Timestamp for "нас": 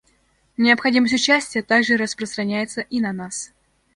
3.13-3.51